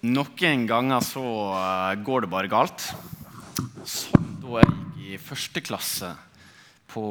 [0.00, 1.22] Noen ganger så
[1.52, 2.86] eh, går det bare galt.
[3.84, 6.08] Som da jeg gikk i første klasse
[6.88, 7.02] på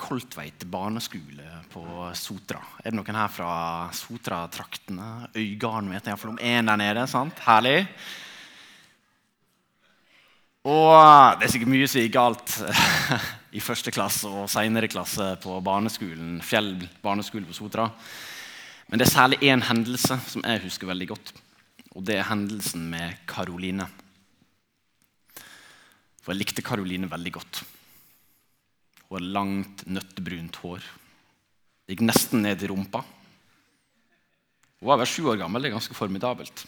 [0.00, 1.82] Koltveit barneskole på
[2.16, 2.62] Sotra.
[2.80, 3.50] Er det noen her fra
[3.92, 5.28] Sotra-traktene?
[5.36, 7.04] Øygarden vet jeg iallfall om én der nede.
[7.12, 7.44] sant?
[7.44, 7.84] Herlig.
[10.64, 12.56] Og eh, det er sikkert mye som gikk galt
[13.60, 16.72] i første klasse og senere klasse på barneskolen, Fjell
[17.04, 17.90] barneskole på Sotra.
[18.88, 21.36] Men det er særlig én hendelse som jeg husker veldig godt.
[21.96, 23.88] Og det er hendelsen med Karoline.
[26.20, 27.62] For jeg likte Karoline veldig godt.
[29.08, 30.84] Hun har langt, nøttebrunt hår.
[31.82, 33.02] Det gikk nesten ned i rumpa.
[34.78, 35.64] Hun var vel sju år gammel.
[35.64, 36.62] Det er ganske formidabelt.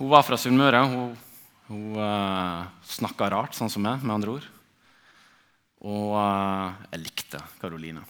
[0.00, 0.82] Hun var fra Sunnmøre.
[0.90, 1.14] Hun,
[1.70, 4.52] hun uh, eh, snakka rart, sånn som meg, med andre ord.
[5.86, 8.02] Og uh, jeg likte Karoline.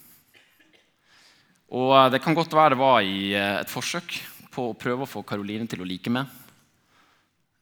[1.68, 4.18] Og eh, Det kan godt være det var i eh, et forsøk
[4.54, 6.26] på å prøve å få Karoline til å like meg.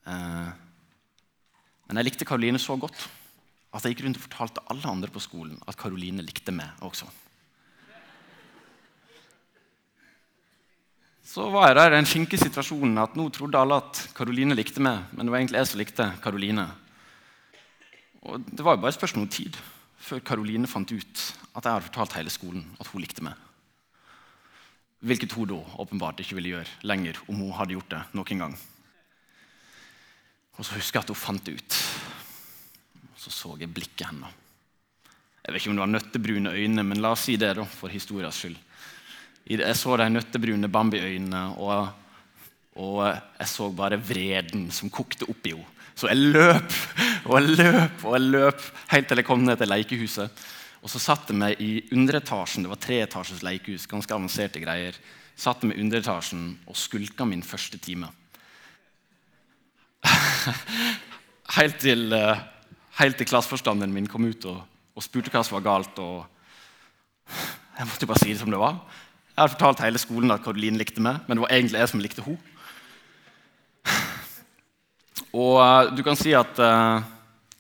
[0.06, 0.48] Eh,
[1.86, 3.06] men jeg likte Karoline så godt
[3.74, 7.08] at jeg gikk rundt og fortalte alle andre på skolen at Karoline likte meg også.
[11.26, 14.80] Så var jeg der i den skinke situasjonen at nå trodde alle at Karoline likte
[14.80, 16.68] meg, men det var egentlig jeg som likte Karoline.
[18.22, 19.58] Og Det var jo bare et spørsmål om tid
[20.06, 21.24] før Karoline fant ut
[21.56, 23.34] at jeg hadde fortalt hele skolen at hun likte meg.
[25.06, 28.56] Hvilket hun da åpenbart ikke ville gjøre lenger om hun hadde gjort det noen gang.
[30.56, 31.78] Og så husker jeg at hun fant det ut.
[33.12, 34.42] Og så så jeg blikket hennes.
[35.46, 37.92] Jeg vet ikke om det var nøttebrune øyne, men la oss si det da, for
[37.92, 38.56] historias skyld.
[39.46, 41.92] Jeg så de nøttebrune Bambi-øynene, og,
[42.82, 42.98] og,
[43.38, 45.72] jeg så bare vreden som kokte opp i henne.
[45.96, 46.74] Så jeg løp
[47.24, 50.42] og jeg løp og jeg løp helt til jeg kom ned til lekehuset.
[50.82, 52.66] Og så satt jeg meg i underetasjen.
[52.66, 53.88] Det var treetasjes lekehus.
[53.91, 54.98] ganske avanserte greier.
[55.36, 58.08] Satt meg i underetasjen og skulka min første time.
[61.58, 62.38] helt, til, eh,
[63.00, 64.62] helt til klasseforstanderen min kom ut og,
[64.94, 65.98] og, spurte hva som var galt.
[65.98, 66.26] og
[67.78, 68.78] Jeg måtte bare si det som det var.
[69.37, 72.00] Jeg hadde fortalt hele skolen at Karoline likte meg, men det var egentlig jeg som
[72.00, 72.41] likte henne.
[75.37, 77.04] Og uh, du kan si at uh,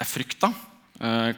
[0.00, 0.48] jeg frykta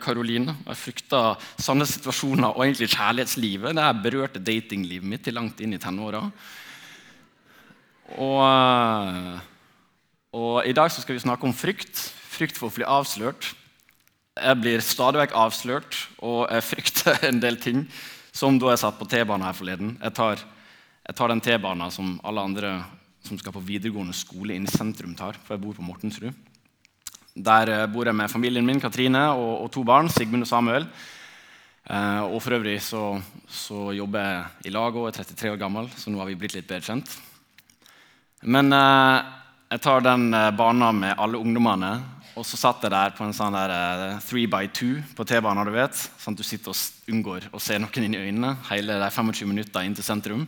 [0.03, 0.55] Karoline.
[0.55, 1.21] Eh, jeg frykta
[1.59, 3.77] sånne situasjoner og egentlig kjærlighetslivet.
[3.77, 6.25] Det berørte datinglivet mitt til langt inn i tenåra.
[8.17, 9.41] Og, eh,
[10.33, 11.97] og, i dag skal vi snakke om frykt.
[12.29, 13.55] Frykt for å bli avslørt.
[14.39, 17.89] Jeg blir stadig vekk avslørt, og jeg frykter en del ting.
[18.33, 19.97] Som da jeg satt på T-banen her forleden.
[19.99, 20.45] Jeg tar,
[21.09, 22.77] jeg tar den T-banen som alle andre
[23.27, 25.37] som skal på videregående skole inn i sentrum, tar.
[25.43, 26.37] For jeg bor på Mortensrud.
[27.38, 30.88] Der eh, bor jeg med familien min, Katrine, og, og to barn, Sigmund og Samuel.
[31.87, 33.03] Eh, og for øvrig så,
[33.47, 36.56] så, jobber jeg i lag og er 33 år gammel, så nå har vi blitt
[36.59, 37.15] litt bedre kjent.
[38.43, 39.31] Men eh,
[39.71, 41.93] jeg tar den eh, banen med alle ungdommene,
[42.38, 45.66] og så satt jeg der på en sånn der eh, three by two på T-banen.
[45.66, 48.98] du vet, Sånn at du sitter og unngår å se noen inn i øynene hele
[48.98, 50.47] de 25 minutter inn til sentrum.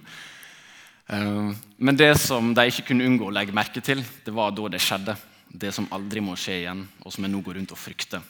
[1.10, 1.50] Uh,
[1.82, 4.78] men det som de ikke kunne unngå å legge merke til, det var da det
[4.78, 5.16] skjedde
[5.50, 8.22] det som aldri må skje igjen, og som jeg nå går rundt og frykter.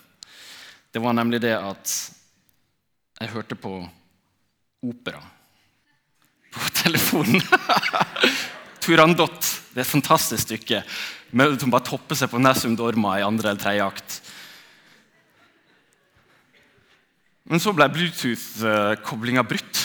[0.91, 1.93] Det var nemlig det at
[3.21, 3.75] jeg hørte på
[4.81, 5.21] opera
[6.51, 7.43] på telefonen.
[8.81, 9.39] Turandot.
[9.71, 10.81] Det er et fantastisk stykke.
[11.31, 14.17] Hun bare topper seg på Nessum Dorma i andre eller tredje akt.
[17.51, 19.85] Men så ble Bluetooth-koblinga brutt.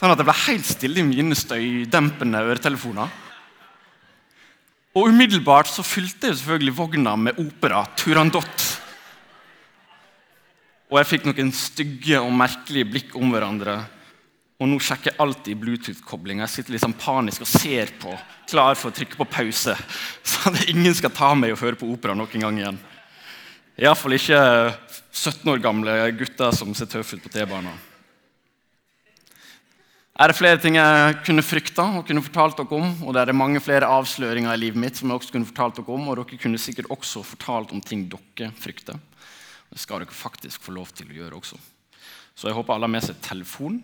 [0.00, 3.10] Sånn at det ble helt stille i mine støydempende øretelefoner.
[4.96, 8.64] Og umiddelbart så fylte jeg selvfølgelig vogna med opera Turandot.
[10.88, 13.76] Og jeg fikk noen stygge og merkelige blikk om hverandre.
[14.56, 16.46] Og nå sjekker jeg alltid Bluetooth-koblinga.
[16.48, 18.16] Jeg sitter liksom panisk og ser på,
[18.48, 19.76] klar for å trykke på pause.
[20.32, 22.80] Så at ingen skal ta meg og høre på opera noen gang igjen.
[23.76, 24.40] Iallfall ikke
[25.12, 27.89] 17 år gamle gutter som tøffe ut på T-banen.
[30.20, 32.90] Er det flere ting jeg kunne frykta og kunne fortalt dere om?
[33.08, 35.94] Og det er mange flere avsløringer i livet mitt som jeg også kunne fortalt dere
[35.94, 36.10] om.
[36.12, 38.98] Og dere kunne sikkert også fortalt om ting dere frykter.
[39.70, 41.56] Det skal dere faktisk få lov til å gjøre også.
[42.36, 43.80] Så jeg håper alle har med seg telefon.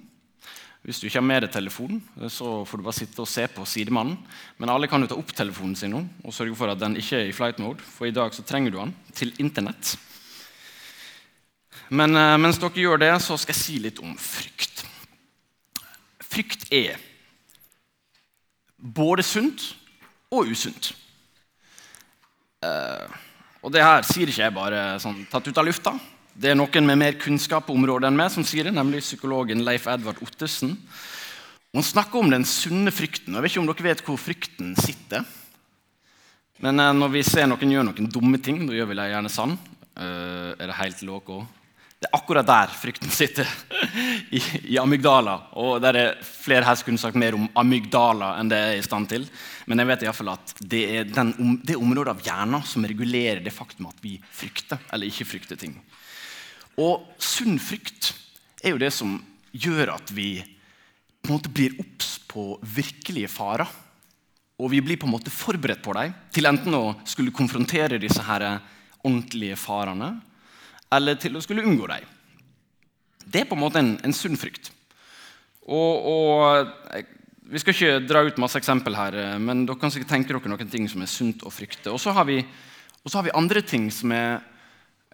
[0.85, 3.65] Hvis du ikke har med deg telefonen, så får du bare sitte og se på
[3.65, 4.21] sidemannen.
[4.61, 7.23] Men alle kan jo ta opp telefonen sin nå og sørge for at den ikke
[7.23, 7.81] er i flight mode.
[7.81, 9.97] For i dag så trenger du den til Internett.
[11.89, 14.76] Men eh, mens dere gjør det, så skal jeg si litt om frykt.
[16.37, 16.99] Frykt er
[18.77, 19.71] både sunt
[20.29, 20.91] og usunt.
[22.61, 23.09] Uh,
[23.65, 25.95] og det her sier ikke jeg bare sånn tatt ut av lufta.
[26.37, 29.65] Det er noen med mer kunnskap på området enn meg som sier det, nemlig psykologen
[29.65, 30.77] Leif Edvard Ottesen.
[31.73, 33.33] Hun snakker om den sunne frykten.
[33.33, 35.25] Jeg vet ikke om dere vet hvor frykten sitter.
[36.61, 39.33] Men eh, når vi ser noen gjøre noen dumme ting, da gjør vi det gjerne
[39.33, 39.57] sann.
[39.97, 41.47] Uh, er det helt loco?
[41.97, 43.49] Det er akkurat der frykten sitter,
[44.29, 45.37] I, i, amygdala.
[45.57, 48.81] Og der er flere her som kunne sagt mer om amygdala enn det jeg er
[48.83, 49.25] i stand til.
[49.65, 51.33] Men jeg vet i fall at det er den,
[51.65, 55.73] det området av hjernen som regulerer det faktum at vi frykter eller ikke frykter ting.
[56.77, 58.13] Og sunn frykt
[58.61, 59.17] er jo det som
[59.57, 63.73] gjør at vi på en måte blir obs på virkelige farer.
[64.61, 68.21] Og vi blir på en måte forberedt på dem til enten å skulle konfrontere disse
[68.29, 68.51] her
[69.01, 70.19] ordentlige farene,
[70.93, 72.07] eller til å skulle unngå dem.
[73.27, 74.71] Det er på en måte en, en sunn frykt.
[75.67, 77.13] Og, og,
[77.47, 80.71] Vi skal ikke dra ut masse eksempel her, men dere kan sikkert tenke dere noen
[80.71, 81.93] ting som er sunt å frykte.
[81.95, 84.41] Og så har har vi andre ting som er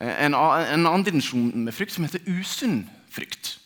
[0.00, 3.58] en, en annen dimensjon med frykt, som heter usunn frykt.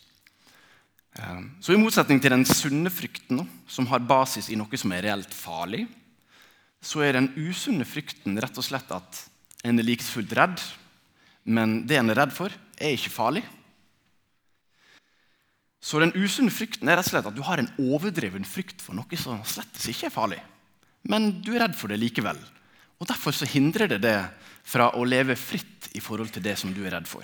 [1.63, 5.33] Så I motsetning til den sunne frykten, som har basis i noe som er reelt
[5.33, 5.87] farlig,
[6.83, 9.23] så er den usunne frykten rett og slett at
[9.65, 10.61] en er like fullt redd
[11.47, 13.45] men det en er redd for, er ikke farlig.
[15.79, 18.97] Så den usunne frykten er rett og slett at du har en overdreven frykt for
[18.97, 20.41] noe som slett ikke er farlig.
[21.07, 22.39] Men du er redd for det likevel.
[22.99, 24.17] Og Derfor så hindrer det det
[24.67, 27.23] fra å leve fritt i forhold til det som du er redd for.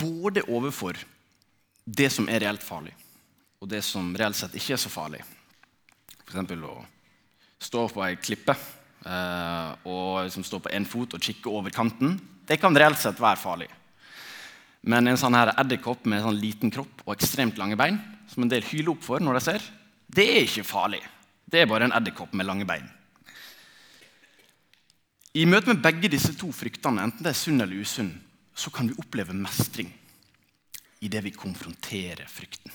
[0.00, 0.96] Både overfor
[1.84, 2.94] det som er reelt farlig,
[3.60, 5.20] og det som reelt sett ikke er så farlig.
[6.24, 6.54] F.eks.
[6.64, 6.76] å
[7.62, 8.56] stå på ei klippe
[9.02, 13.20] Eh, og som står på én fot og kikker over kanten, det kan reelt sett
[13.22, 13.68] være farlig.
[14.82, 18.00] Men en sånn her edderkopp med sånn liten kropp og ekstremt lange bein,
[18.30, 19.70] som en del hyler opp for når de ser,
[20.12, 21.02] det er ikke farlig.
[21.46, 22.88] Det er bare en edderkopp med lange bein.
[25.38, 28.10] I møte med begge disse to fryktene, enten det er sunn eller usunn,
[28.52, 29.88] så kan vi oppleve mestring
[31.02, 32.74] i det vi konfronterer frykten.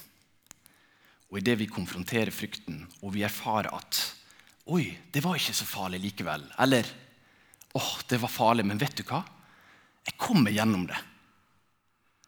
[1.30, 4.00] Og i det vi konfronterer frykten, og vi erfarer at
[4.68, 6.44] Oi, det var ikke så farlig likevel.
[6.60, 6.88] Eller
[7.78, 9.22] åh, det var farlig, men vet du hva?
[10.08, 10.98] Jeg kommer gjennom det.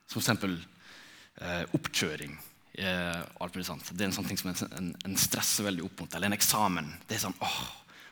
[0.07, 2.38] Som eksempel eh, oppkjøring.
[2.80, 6.15] Eh, det er en sånn ting som en, en, stresser veldig opp mot.
[6.15, 6.94] Eller en eksamen.
[7.09, 7.59] Det er sånn, åh,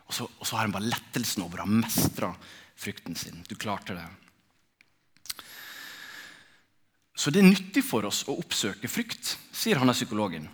[0.07, 2.33] og så, og så har en bare lettelsen over å ha mestra
[2.77, 3.44] frykten sin.
[3.47, 4.07] Du klarte det.
[7.18, 10.45] Så det er nyttig for oss å oppsøke frykt, sier han psykologen.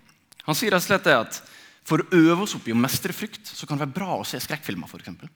[0.45, 1.41] Han sier rett og slett det at
[1.83, 4.27] for å øve oss opp i å mestre frykt så kan det være bra å
[4.27, 4.89] se skrekkfilmer.
[4.89, 5.31] For eksempel.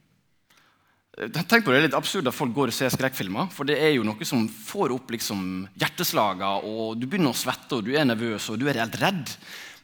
[1.18, 3.52] Eh, tenk på Det er litt absurd at folk går og ser skrekkfilmer.
[3.54, 7.80] For det er jo noe som får opp liksom hjerteslagene, og du begynner å svette,
[7.80, 9.34] og du er nervøs og du er helt redd.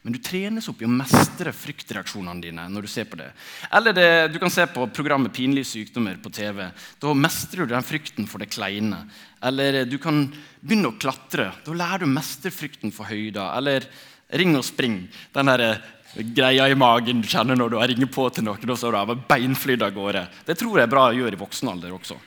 [0.04, 2.68] Men du trenes opp i å mestre fryktreaksjonene dine.
[2.68, 3.30] når du ser på det.
[3.72, 6.70] Eller det, du kan se på programmet 'Pinlige sykdommer' på TV.
[7.00, 9.08] Da mestrer du den frykten for det kleine.
[9.42, 10.30] Eller du kan
[10.60, 11.54] begynne å klatre.
[11.64, 13.56] Da lærer du å mestre frykten for høyder.
[13.56, 13.88] Eller
[14.30, 15.08] 'Ring og spring'.
[15.32, 15.80] Den der
[16.14, 18.70] greia i magen du kjenner når du har ringt på til noen.
[18.70, 20.28] og så har du beinflydd av gårde.
[20.46, 22.18] Det tror jeg er bra å gjøre i voksen alder også.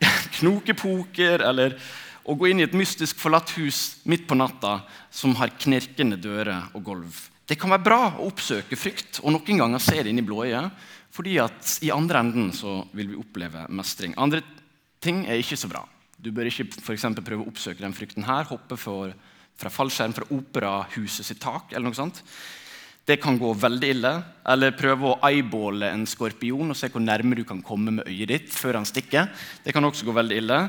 [0.38, 1.76] Knokepoker eller
[2.24, 4.78] å gå inn i et mystisk forlatt hus midt på natta
[5.12, 7.20] som har knirkende dører og gulv.
[7.44, 10.70] Det kan være bra å oppsøke frykt og noen ganger se det inn i blåøyet.
[11.14, 14.14] fordi at i andre enden så vil vi oppleve mestring.
[14.16, 14.42] Andre
[15.00, 15.84] ting er ikke så bra.
[16.18, 18.44] Du bør ikke for prøve å oppsøke den frykten her.
[18.44, 19.12] hoppe for
[19.58, 21.72] fra fallskjerm fra operahuset sitt tak.
[21.72, 22.22] eller noe sånt.
[23.04, 24.12] Det kan gå veldig ille.
[24.48, 28.32] Eller prøve å eyeballe en skorpion og se hvor nærme du kan komme med øyet
[28.32, 29.28] ditt før han stikker.
[29.64, 30.60] Det kan også gå veldig ille.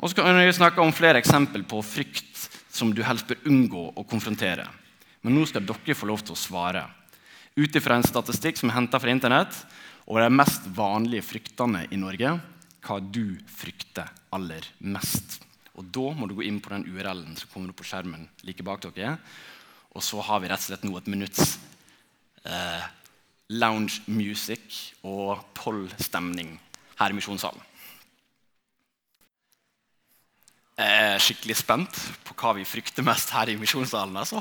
[0.00, 3.84] Og så kan vi snakke om flere eksempler på frykt som du helst bør unngå
[3.94, 4.64] å konfrontere.
[5.22, 6.86] Men nå skal dere få lov til å svare.
[7.54, 9.54] Ut ifra en statistikk som er henta fra Internett
[10.08, 12.32] over de mest vanlige fryktene i Norge,
[12.82, 15.42] hva du frykter aller mest.
[15.80, 18.64] Og Da må du gå inn på den URL-en som kommer opp på skjermen like
[18.66, 19.16] bak dere.
[19.96, 21.56] Og så har vi rett og slett nå et minutts
[22.44, 22.84] eh,
[23.52, 26.54] lounge music og poll-stemning
[26.98, 27.68] her i Misjonssalen.
[30.72, 34.16] Jeg er skikkelig spent på hva vi frykter mest her i Misjonssalen.
[34.16, 34.40] Altså.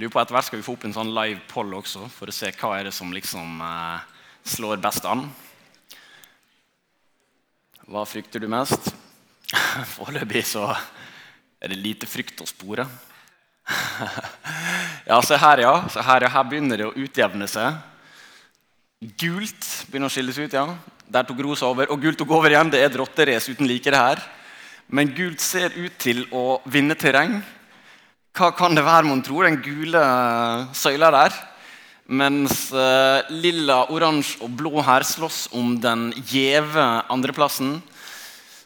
[0.00, 2.34] Lurer på Etter hvert skal vi få opp en sånn live poll også, for å
[2.34, 4.06] se hva er det som liksom eh,
[4.56, 5.28] slår best an.
[7.84, 8.94] Hva frykter du mest?
[9.94, 10.68] Foreløpig så
[11.60, 12.86] er det lite frykt å spore.
[15.10, 15.74] ja, se her, ja.
[15.92, 16.32] Se her, ja.
[16.32, 17.78] Her begynner det å utjevne seg.
[19.20, 20.52] Gult begynner å skilles ut.
[20.52, 20.66] ja.
[21.04, 21.90] Der tok rosa over.
[21.92, 22.72] Og gult tok over igjen.
[22.72, 24.22] Det er et rotterace uten like det her.
[24.88, 27.38] Men gult ser ut til å vinne terreng.
[28.34, 29.42] Hva kan det være, mon tro?
[29.44, 30.00] Den gule
[30.76, 31.36] søyla der.
[32.04, 36.82] Mens eh, lilla, oransje og blå her slåss om den gjeve
[37.12, 37.78] andreplassen.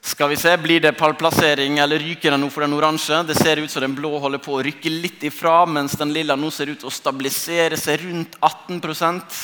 [0.09, 3.21] Skal vi se, Blir det pallplassering, eller ryker den nå for den oransje?
[3.29, 6.33] Det ser ut som den blå holder på å rykke litt ifra, mens den lilla
[6.37, 9.41] nå ser ut å stabilisere seg rundt 18%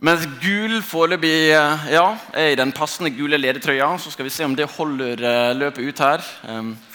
[0.00, 3.90] mens gul foreløpig eh, ja, er i den passende gule ledertrøya.
[4.00, 6.24] Så skal vi se om det holder eh, løpet ut her.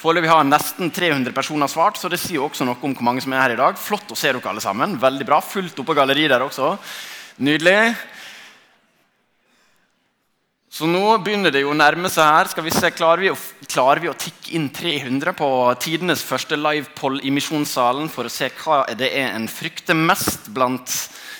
[0.00, 3.36] Foreløpig har nesten 300 personer svart, så det sier også noe om hvor mange som
[3.36, 3.78] er her i dag.
[3.78, 4.98] Flott å se dere alle sammen.
[4.98, 5.38] Veldig bra.
[5.38, 6.74] Fullt oppe på galleriet der også.
[7.46, 7.94] Nydelig.
[10.76, 12.48] Så nå begynner det jo å nærme seg her.
[12.52, 15.46] Skal vi se, Klarer vi å, klarer vi å tikke inn 300 på
[15.80, 20.92] tidenes første livepoll i Misjonssalen for å se hva det er en frykter mest blant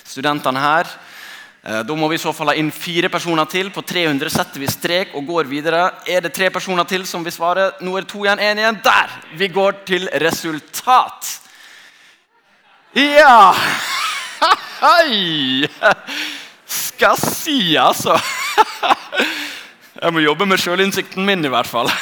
[0.08, 0.88] studentene her?
[1.60, 3.68] Eh, da må vi i så fall ha inn fire personer til.
[3.74, 5.84] På 300 setter vi strek og går videre.
[6.08, 7.74] Er det tre personer til som vil svare?
[7.84, 8.80] Nå er det to igjen, én igjen.
[8.88, 9.20] Der!
[9.36, 11.28] Vi går til resultat.
[12.96, 13.52] Ja
[14.80, 15.68] Hei!
[16.64, 18.16] Skal si, altså.
[20.02, 21.90] Jeg må jobbe med sjølinnsikten min, i hvert fall.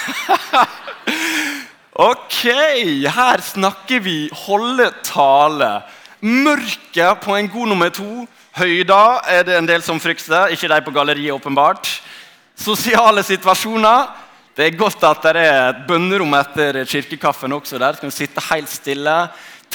[1.95, 5.69] Ok, her snakker vi holde tale.
[6.27, 10.81] Mørket på en god nummer to Høyder er det en del som frykter, ikke de
[10.87, 11.89] på galleriet åpenbart.
[12.59, 14.11] Sosiale situasjoner.
[14.55, 17.99] Det er godt at det er et bønnerom etter kirkekaffen også der.
[17.99, 19.17] Skal vi sitte helt stille.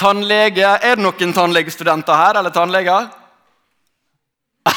[0.00, 0.64] Tannlege.
[0.64, 3.08] Er det noen tannlegestudenter her, eller tannleger?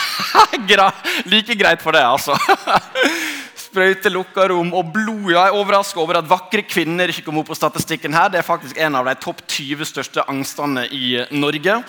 [1.32, 2.38] like greit for det, altså.
[3.64, 5.32] Sprøyte, lukka rom og blod.
[5.32, 8.30] Jeg er overraska over at vakre kvinner ikke kom opp på statistikken her.
[8.30, 11.80] Det er faktisk en av de topp 20 største angstene i Norge.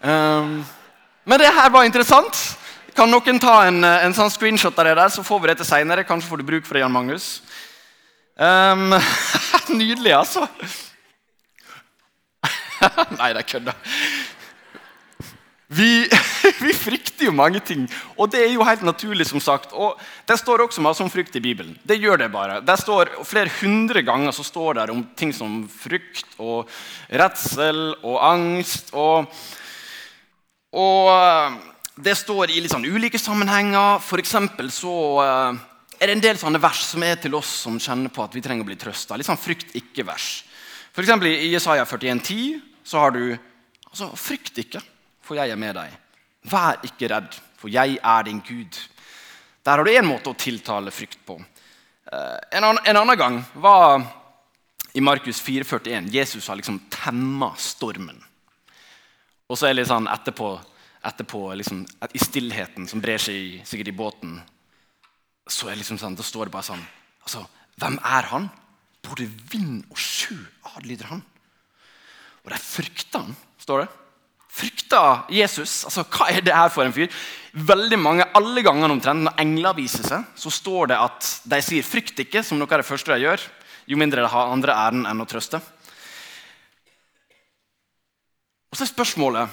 [0.00, 0.62] Um,
[1.24, 2.40] men det her var interessant.
[2.96, 5.68] Kan noen ta en, en sånn screenshot av det der, så får vi det til
[5.68, 6.06] seinere.
[6.08, 7.28] Kanskje får du bruk for det, Jan Magnus.
[8.36, 8.96] Um,
[9.80, 10.46] nydelig, altså.
[13.18, 13.76] Nei, det er kødda.
[15.72, 16.08] Vi,
[16.66, 17.86] vi, frykter jo mange ting,
[18.20, 19.26] og det er jo helt naturlig.
[19.26, 19.72] som sagt.
[19.72, 19.98] Og
[20.28, 21.78] Det står også masse om frykt i Bibelen.
[21.84, 22.60] Det gjør det bare.
[22.60, 26.68] Det står Flere hundre ganger så står det om ting som frykt og
[27.08, 28.92] redsel og angst.
[28.92, 29.26] og
[30.72, 31.58] og eh,
[31.96, 34.00] Det står i litt sånn ulike sammenhenger.
[34.00, 35.60] For så eh,
[36.00, 38.42] er det en del sånne vers som er til oss som kjenner på at vi
[38.42, 39.16] trenger å bli trøsta.
[39.16, 40.44] Litt sånn frykt ikke-vers.
[40.92, 43.38] For I Jesaja 41,10 så har du
[43.88, 44.82] altså, Frykt ikke,
[45.22, 45.94] for jeg er med deg.
[46.50, 48.78] Vær ikke redd, for jeg er din Gud.
[49.62, 51.38] Der har du én måte å tiltale frykt på.
[52.12, 54.02] Eh, en annen, en annen gang var
[54.92, 56.10] i Markus 4,41.
[56.12, 58.18] Jesus har liksom temma stormen.
[59.48, 60.50] Og så er det litt sånn etterpå,
[61.08, 64.36] etterpå liksom, I stillheten som brer seg sikkert i båten,
[65.48, 66.82] så er liksom sånn, da står det bare sånn
[67.24, 67.42] altså,
[67.80, 68.50] Hvem er han?
[69.02, 70.36] Både vind og sjø
[70.76, 71.22] adlyder han.
[72.44, 73.88] Og de frykter han, står det.
[74.52, 75.84] Frykter Jesus.
[75.88, 77.08] altså Hva er det her for en fyr?
[77.52, 81.82] Veldig mange, Alle gangene omtrent når engler viser seg, så står det at de sier
[81.82, 83.40] 'frykt ikke', som noe av det første de gjør.
[83.86, 85.60] Jo mindre de har andre ærend enn å trøste.
[88.72, 89.48] Og så er spørsmålet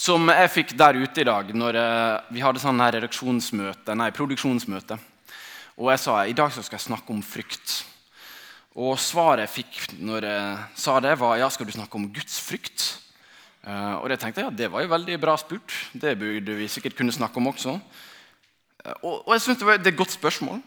[0.00, 4.10] som jeg fikk der ute i dag når eh, vi hadde sånn her redaksjonsmøte, nei,
[4.16, 4.96] produksjonsmøte.
[5.76, 7.84] Og jeg sa i dag skal jeg snakke om frykt.
[8.80, 12.38] Og svaret jeg fikk når jeg sa det, var ja, skal du snakke om Guds
[12.40, 12.86] frykt.
[13.60, 15.74] Uh, og det tenkte jeg, ja, det var jo veldig bra spurt.
[15.92, 17.76] Det burde vi sikkert kunne snakke om også.
[17.76, 20.62] Uh, og, og, jeg synes det, var, det er et godt spørsmål.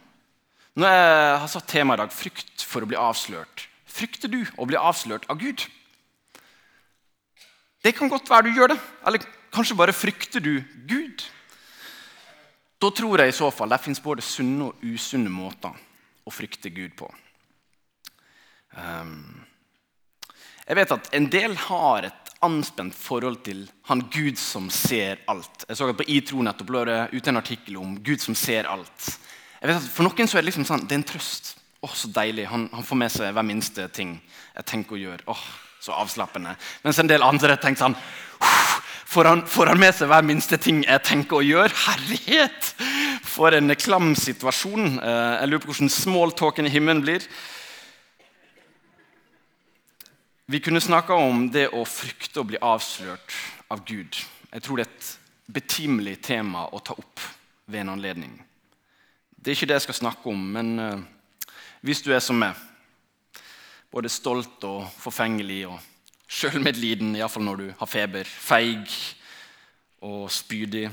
[0.78, 4.68] Når jeg har satt temaet i dag, frykt for å bli avslørt, frykter du å
[4.70, 5.66] bli avslørt av Gud?
[7.84, 8.80] Det kan godt være du gjør det.
[9.06, 10.56] Eller kanskje bare frykter du
[10.90, 11.26] Gud.
[12.82, 15.74] Da tror jeg i så fall det fins både sunne og usunne måter
[16.24, 17.10] å frykte Gud på.
[18.74, 19.44] Um,
[20.64, 25.66] jeg vet at en del har et anspent forhold til han Gud som ser alt.
[25.68, 28.70] Jeg så at På iTro nettopp lå det ute en artikkel om Gud som ser
[28.70, 29.10] alt.
[29.62, 31.56] Jeg vet at For noen så er det liksom sånn, det er en trøst.
[31.84, 32.48] Åh, så deilig.
[32.48, 34.16] Han, han får med seg hver minste ting
[34.56, 35.26] jeg tenker å gjøre.
[35.32, 35.46] Åh,
[35.84, 36.56] så avslappende.
[36.84, 38.00] Mens en del andre tenker sånn
[39.14, 41.70] Får han, får han med seg hver minste ting jeg tenker å gjøre?
[41.84, 42.70] Herlighet!
[43.30, 44.96] For en klam situasjon.
[44.98, 47.28] Eh, jeg lurer på hvordan smalltalken i himmelen blir.
[50.46, 53.32] Vi kunne snakka om det å frykte å bli avslørt
[53.72, 54.18] av Gud.
[54.52, 57.24] Jeg tror det er et betimelig tema å ta opp
[57.72, 58.34] ved en anledning.
[59.32, 61.48] Det er ikke det jeg skal snakke om, men uh,
[61.80, 62.60] hvis du er som meg
[63.94, 65.80] både stolt og forfengelig og
[66.28, 68.92] sjølmedliden, iallfall når du har feber, feig
[70.04, 70.90] og spydig,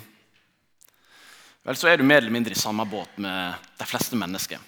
[1.66, 4.62] vel, så er du mer eller mindre i samme båt med de fleste mennesker.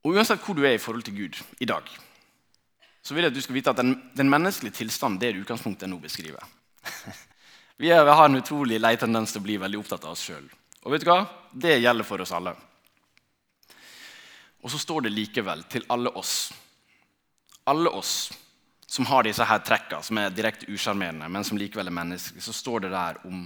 [0.00, 1.84] Og Uansett hvor du er i forhold til Gud i dag,
[3.02, 5.44] så vil jeg at du skal vite at den, den menneskelige tilstanden det er det
[5.44, 6.44] utgangspunktet jeg nå beskriver.
[7.80, 10.44] Vi, har en utrolig lei tendens til å bli veldig opptatt av oss sjøl.
[10.84, 11.22] Og vet du hva?
[11.52, 12.52] Det gjelder for oss alle.
[14.60, 16.50] Og så står det likevel til alle oss,
[17.72, 18.14] alle oss
[18.90, 22.52] som har disse her trekka, som er direkte usjarmerende, men som likevel er menneskelige, så
[22.52, 23.44] står det der om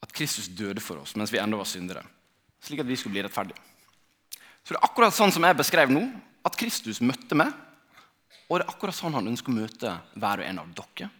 [0.00, 2.04] at Kristus døde for oss mens vi ennå var syndere,
[2.64, 3.60] slik at vi skulle bli rettferdige.
[4.62, 6.06] Så det er akkurat sånn som jeg beskrev nå,
[6.46, 7.52] at Kristus møtte meg.
[8.48, 11.10] Og det er akkurat sånn han ønsker å møte hver og en av dere.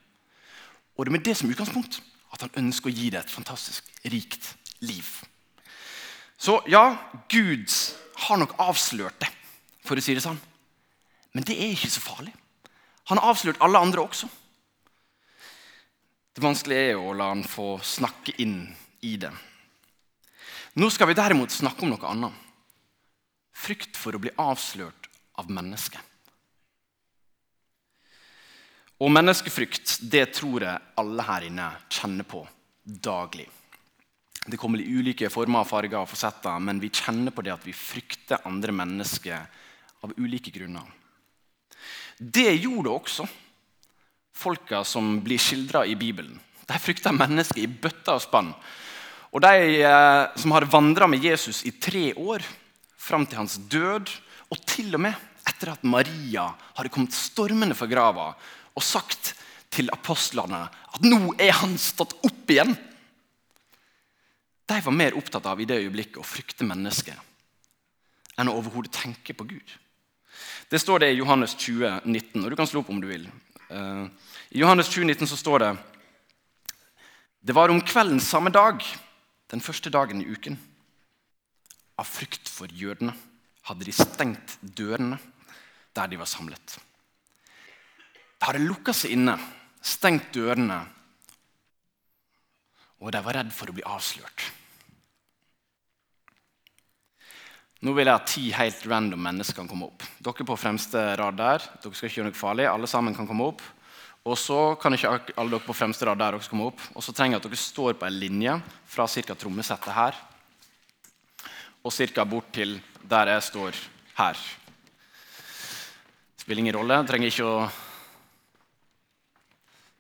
[0.97, 2.01] Og det er med det som utgangspunkt
[2.33, 4.55] at han ønsker å gi deg et fantastisk rikt
[4.85, 5.07] liv.
[6.39, 6.97] Så ja,
[7.29, 7.69] Gud
[8.29, 9.31] har nok avslørt det,
[9.85, 10.39] for å si det sånn.
[11.35, 12.33] Men det er ikke så farlig.
[13.11, 14.29] Han har avslørt alle andre også.
[16.35, 18.61] Det vanskelige er å la han få snakke inn
[19.03, 19.33] i det.
[20.79, 22.45] Nå skal vi derimot snakke om noe annet.
[23.59, 25.09] Frykt for å bli avslørt
[25.41, 26.08] av mennesket.
[28.99, 32.43] Og menneskefrykt det tror jeg alle her inne kjenner på
[32.83, 33.47] daglig.
[34.49, 37.77] Det kommer i ulike former, farger og fasetter, men vi kjenner på det at vi
[37.77, 39.45] frykter andre mennesker
[40.07, 40.87] av ulike grunner.
[42.19, 43.29] Det gjorde også
[44.39, 46.39] folka som blir skildra i Bibelen.
[46.67, 48.51] De frykta mennesker i bøtter og spann.
[49.31, 52.43] Og de eh, som hadde vandra med Jesus i tre år,
[52.99, 54.11] fram til hans død,
[54.49, 58.33] og til og med etter at Maria hadde kommet stormende fra grava
[58.79, 59.35] og sagt
[59.75, 62.73] til apostlene at nå er han stått opp igjen.
[64.69, 67.17] De var mer opptatt av i det øyeblikket å frykte mennesket
[68.39, 69.71] enn å overhodet tenke på Gud.
[70.71, 73.25] Det står det i Johannes 20, 19, og du kan slå opp om du vil.
[73.69, 74.05] Eh,
[74.55, 75.71] I Johannes 20, 19 så står det
[77.41, 78.85] Det var om kvelden samme dag,
[79.51, 80.59] den første dagen i uken.
[81.99, 83.17] Av frykt for jødene
[83.67, 85.19] hadde de stengt dørene
[85.97, 86.79] der de var samlet
[88.47, 89.35] hadde lukka seg inne,
[89.83, 90.79] stengt dørene,
[92.99, 94.47] og de var redd for å bli avslørt.
[97.87, 100.03] Nå vil jeg at ti helt random mennesker kan komme opp.
[100.19, 101.63] Dere på fremste rad der.
[101.79, 102.67] Dere skal ikke gjøre noe farlig.
[102.67, 103.63] Alle sammen kan komme opp.
[104.27, 106.83] Og så kan ikke alle dere på fremste rad der også komme opp.
[106.99, 108.57] Og så trenger jeg at dere står på en linje
[108.91, 109.37] fra ca.
[109.39, 110.19] trommesettet her
[111.87, 112.25] og ca.
[112.27, 113.79] bort til der jeg står
[114.19, 114.35] her.
[116.35, 116.99] Det Spiller ingen rolle.
[116.99, 117.69] Jeg trenger ikke å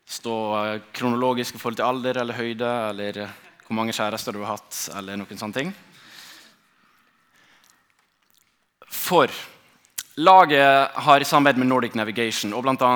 [0.08, 4.40] stå eh, kronologisk i forhold til alder eller høyde eller eh, hvor mange kjærester du
[4.42, 4.88] har hatt.
[4.96, 5.72] eller noen sånne ting.
[8.88, 9.28] For
[10.16, 12.92] laget har i samarbeid med Nordic Navigation og bl.a.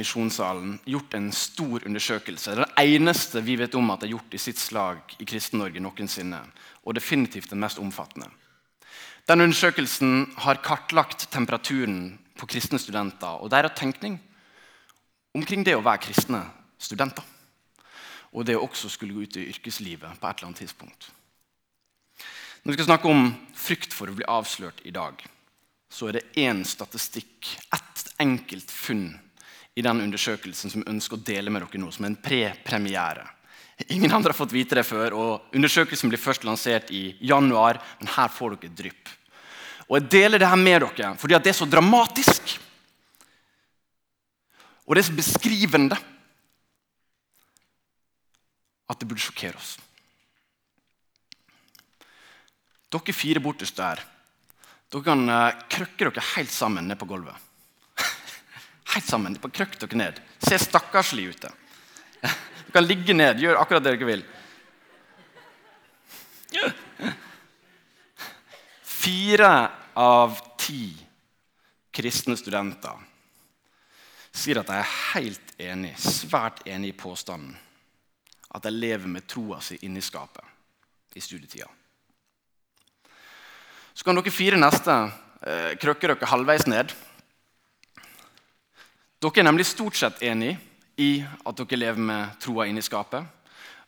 [0.00, 2.56] Misjonssalen gjort en stor undersøkelse.
[2.56, 5.28] Det er den eneste vi vet om at det er gjort i sitt slag i
[5.28, 6.40] Kristen-Norge noensinne.
[6.88, 8.30] Og definitivt den mest omfattende.
[9.28, 14.18] Den undersøkelsen har kartlagt temperaturen på kristne studenter og deres tenkning
[15.34, 16.40] omkring det å være kristne
[16.78, 17.24] studenter.
[18.34, 21.10] Og det å også skulle gå ut i yrkeslivet på et eller annet tidspunkt.
[22.64, 25.20] Når vi skal snakke om frykt for å bli avslørt i dag,
[25.92, 29.12] så er det én statistikk, ett enkelt funn
[29.74, 33.26] i den undersøkelsen som vi ønsker å dele med dere nå, som er en pre-premiere.
[33.90, 38.10] Ingen andre har fått vite det før, og Undersøkelsen blir først lansert i januar, men
[38.14, 39.10] her får dere drypp.
[39.88, 42.54] Og Jeg deler det her med dere fordi det er så dramatisk.
[44.84, 45.96] Og det er så beskrivende
[48.84, 49.76] at det burde sjokkere oss.
[52.92, 54.02] Dere fire bortest der
[54.92, 57.34] dere kan uh, krøkke dere helt sammen ned på gulvet.
[58.94, 59.34] helt sammen.
[59.34, 60.20] Krøkk dere ned.
[60.38, 61.46] Se stakkarslig ut.
[61.48, 64.22] Dere kan ligge ned, gjør akkurat det dere vil.
[68.86, 69.50] Fire
[69.98, 70.92] av ti
[71.94, 73.02] kristne studenter
[74.34, 77.54] sier at de er helt enig, svært enig i påstanden
[78.54, 80.44] at de lever med troa si inni skapet
[81.14, 81.66] i studietida.
[83.94, 86.94] Så kan dere fire neste eh, krøkke dere halvveis ned.
[89.22, 90.54] Dere er nemlig stort sett enig
[90.98, 93.22] i at dere lever med troa inni skapet,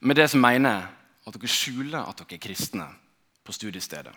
[0.01, 0.87] med det som mener
[1.27, 2.87] at dere skjuler at dere er kristne
[3.47, 4.15] på studiestedet.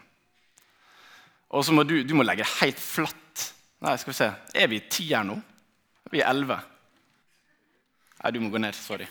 [1.49, 3.47] Og så må du, du må legge helt flatt.
[3.81, 4.27] Nei, skal vi se.
[4.53, 5.39] Er vi ti her nå?
[6.09, 6.57] Vi er elleve.
[8.19, 8.75] Nei, du må gå ned.
[8.75, 9.07] Sorry.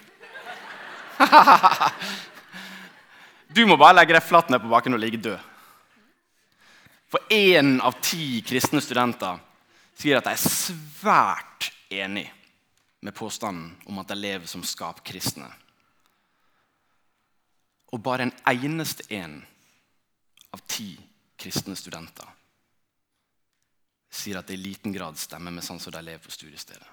[3.55, 5.39] du må bare legge deg flatt ned på bakken og ligge død.
[7.09, 9.39] For én av ti kristne studenter
[9.99, 12.27] sier at de er svært enig
[13.01, 15.49] med påstanden om at de lever som skapkristne.
[17.95, 19.39] Og bare en eneste en
[20.53, 20.93] av ti
[21.41, 22.29] kristne studenter
[24.19, 26.89] sier at det i liten grad stemmer med sånn som de lever på studiestedet.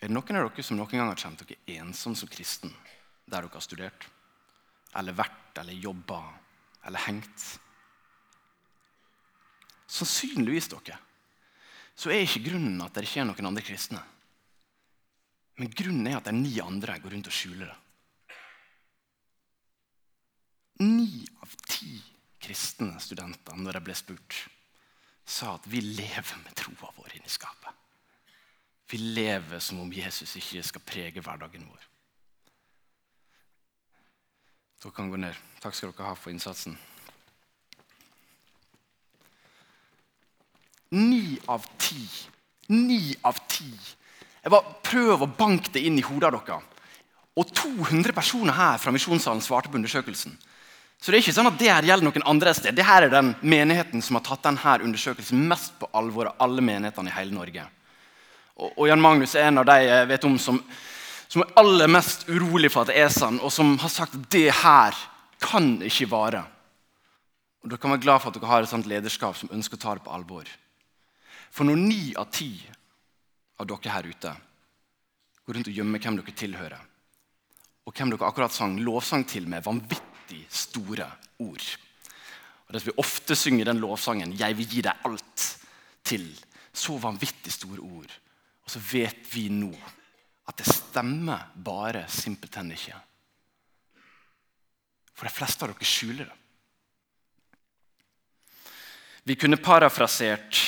[0.00, 2.72] Er det noen av dere som noen gang har kjent dere ensom som kristen
[3.26, 4.06] der dere har studert?
[4.96, 6.22] Eller vært, eller jobba,
[6.88, 7.44] eller hengt?
[9.90, 10.96] Sannsynligvis dere,
[11.94, 14.00] så er ikke grunnen at det ikke er noen andre kristne.
[15.60, 17.78] Men grunnen er at de ni andre går rundt og skjuler det.
[20.80, 21.98] Ni av ti
[22.40, 24.38] kristne studentene når jeg ble spurt,
[25.24, 27.76] sa at vi lever med troa vår inni skapet.
[28.90, 31.86] Vi lever som om Jesus ikke skal prege hverdagen vår.
[34.80, 35.36] Dere kan gå ned.
[35.60, 36.74] Takk skal dere ha for innsatsen.
[40.96, 42.02] Ni av ti.
[42.72, 43.70] Ni av ti.
[44.40, 46.62] Jeg bare Prøv å banke det inn i hodet av dere.
[47.38, 50.34] Og 200 personer her fra misjonssalen svarte på undersøkelsen.
[51.00, 52.76] Så det er ikke sånn at det her gjelder noen andre sted.
[52.76, 56.60] Det her er den menigheten som har tatt denne undersøkelsen mest på alvor av alle
[56.64, 57.64] menighetene i hele Norge.
[58.60, 60.58] Og, Jan Magnus er en av de jeg vet om som,
[61.24, 64.26] som, er aller mest urolig for at det er sånn, og som har sagt at
[64.34, 64.98] det her
[65.40, 66.44] kan ikke vare.
[67.64, 69.80] Og Dere kan være glad for at dere har et sånt lederskap som ønsker å
[69.80, 70.44] ta det på alvor.
[71.48, 72.52] For når ni av ti
[73.56, 74.36] av dere her ute
[75.46, 76.84] går rundt og gjemmer hvem dere tilhører,
[77.88, 80.09] og hvem dere akkurat sang lovsang til med vanvittig
[80.48, 81.06] store
[81.38, 81.66] ord
[82.66, 85.46] Og Det vi ofte synger i den lovsangen 'Jeg vil gi deg alt'
[86.04, 86.26] til
[86.72, 88.10] så vanvittig store ord
[88.70, 89.72] og så vet vi nå
[90.46, 92.94] at det stemmer bare simpelthen ikke.
[95.14, 96.36] For de fleste av dere skjuler det.
[99.26, 100.60] Vi kunne parafrasert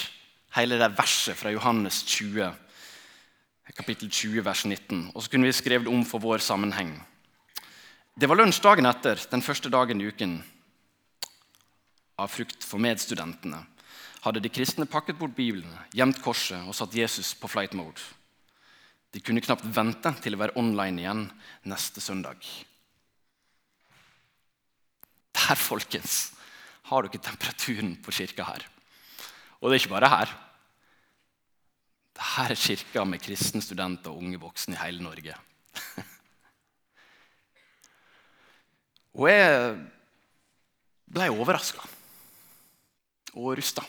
[0.57, 2.51] hele det verset fra Johannes 20,
[3.73, 5.13] kapittel 20, vers 19.
[5.15, 6.93] Og så kunne vi skrevet om for vår sammenheng.
[8.13, 10.37] Det var lunsjdagen etter, den første dagen i uken
[12.21, 13.63] av frukt for medstudentene
[14.23, 18.05] hadde de kristne pakket bort Bibelen, gjemt korset og satt Jesus på flight mode.
[19.13, 21.25] De kunne knapt vente til å være online igjen
[21.69, 22.39] neste søndag.
[25.33, 26.31] Der, folkens,
[26.93, 28.69] har dere temperaturen på kirka her.
[29.61, 30.39] Og det er ikke bare her.
[32.13, 35.35] Dette er kirka med kristne studenter og unge voksne i hele Norge.
[39.13, 39.75] og jeg
[41.13, 41.85] ble overraska
[43.37, 43.85] og rusta.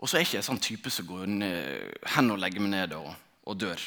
[0.00, 1.26] Og så er jeg ikke en sånn type som går
[2.14, 3.10] hen og legger meg ned og,
[3.44, 3.82] og dør.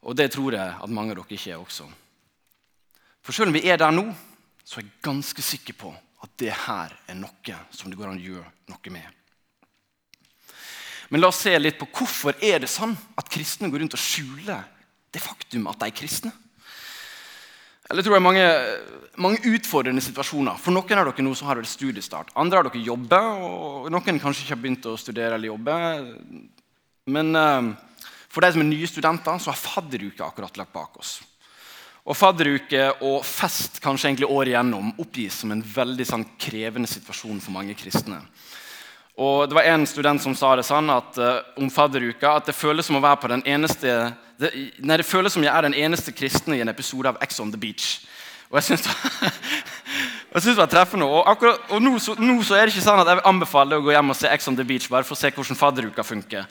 [0.00, 1.86] Og det tror jeg at mange av dere ikke er også.
[3.20, 4.06] For selv om vi er der nå,
[4.64, 5.92] så er jeg ganske sikker på
[6.24, 9.16] at det her er noe som det går an å gjøre noe med.
[11.10, 14.02] Men la oss se litt på hvorfor er det sånn at kristne går rundt og
[14.02, 14.62] skjuler
[15.10, 16.30] det faktum at de er kristne.
[17.90, 18.46] Eller tror jeg mange,
[19.18, 20.58] mange utfordrende situasjoner.
[20.62, 22.30] For noen av dere nå så har dere studiestart.
[22.38, 25.78] Andre av dere jobber, og noen kanskje ikke har begynt å studere eller jobbe.
[27.10, 27.72] Men uh,
[28.30, 31.18] for de som er nye studenter, så har fadderuke akkurat lagt bak oss.
[32.06, 37.42] Og Fadderuke og fest kanskje egentlig året igjennom oppgis som en veldig sånn, krevende situasjon
[37.44, 38.22] for mange kristne.
[39.18, 42.56] Og det var En student som sa det sånn at, uh, om fadderuka at det
[42.56, 45.76] føles som å være på den eneste det, nei, det føles som jeg er den
[45.76, 48.00] eneste kristne i en episode av Ex on the Beach.
[48.48, 48.86] Og jeg syns
[50.46, 51.04] det var treffende.
[51.04, 53.74] Og, akkurat, og nå, så, nå, så, er det ikke sånn at jeg vil anbefale
[53.74, 55.58] deg å gå hjem og se Ex on the Beach bare for å se hvordan
[55.60, 56.48] fadderuka funker.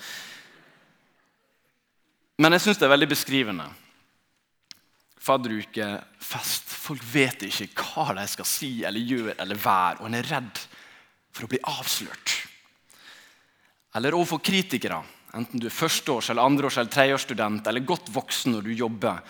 [2.39, 3.65] Men jeg syns det er veldig beskrivende.
[5.19, 5.89] Fadderuke,
[6.23, 6.69] fest.
[6.71, 10.61] Folk vet ikke hva de skal si eller gjøre eller være, og en er redd
[11.35, 12.38] for å bli avslørt.
[13.95, 14.99] Eller overfor kritikere,
[15.33, 19.23] enten du er førsteårs-, eller andreårs- eller tredjeårsstudent eller godt voksen når du jobber.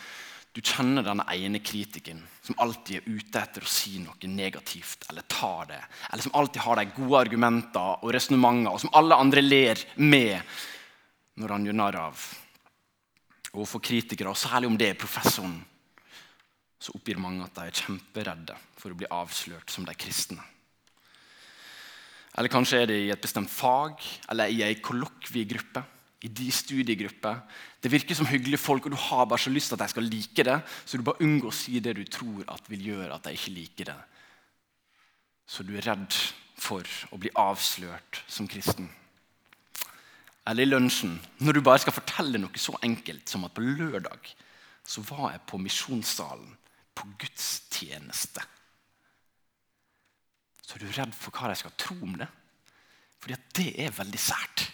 [0.51, 5.27] Du kjenner denne ene kritikeren som alltid er ute etter å si noe negativt eller
[5.29, 5.79] ta det.
[6.09, 10.41] Eller som alltid har de gode argumenter og resonnementer, og som alle andre ler med
[11.39, 12.23] når han gjør narr av.
[13.53, 15.59] Overfor kritikere, og særlig om det er professoren,
[16.79, 20.41] så oppgir mange at de er kjemperedde for å bli avslørt som de kristne.
[22.39, 23.99] Eller kanskje er det i et bestemt fag
[24.31, 25.83] eller i ei kollokviegruppe.
[26.23, 27.37] I de studiegrupper.
[27.79, 30.03] Det virker som hyggelige folk, og du har bare så lyst til at de skal
[30.03, 33.23] like det, så du bare unngår å si det du tror at vil gjøre at
[33.23, 33.95] de ikke liker det.
[35.47, 36.17] Så du er redd
[36.59, 36.83] for
[37.15, 38.89] å bli avslørt som kristen.
[40.43, 44.31] Eller i lunsjen, når du bare skal fortelle noe så enkelt som at på lørdag
[44.83, 46.51] så var jeg på misjonssalen
[46.99, 48.43] på gudstjeneste
[50.69, 52.27] så er du redd for hva de skal tro om det.
[53.17, 54.67] Fordi at det er veldig sært.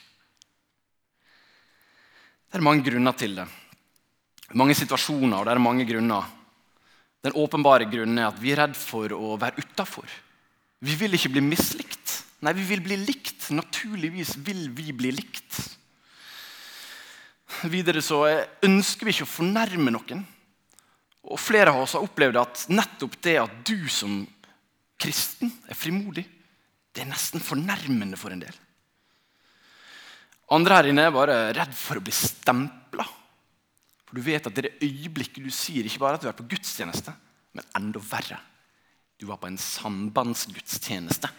[2.51, 3.45] Det er mange grunner til det.
[4.60, 6.27] Mange situasjoner, og det er mange grunner.
[7.23, 10.12] Den åpenbare grunnen er at vi er redd for å være utafor.
[10.84, 12.19] Vi vil ikke bli mislikt.
[12.43, 13.47] Nei, vi vil bli likt.
[13.55, 15.62] Naturligvis vil vi bli likt.
[17.71, 18.19] Videre så
[18.67, 20.27] ønsker vi ikke å fornærme noen.
[21.25, 24.25] Og Flere av oss har opplevd at nettopp det at du som
[25.01, 26.25] kristen er frimodig,
[26.95, 28.55] det er nesten fornærmende for en del.
[30.55, 33.05] Andre her inne er bare redd for å bli stempla.
[34.05, 36.45] For du vet at er det øyeblikket du sier ikke bare at du er på
[36.47, 37.13] gudstjeneste,
[37.58, 38.38] men enda verre.
[39.17, 41.31] Du var på en sambandsgudstjeneste.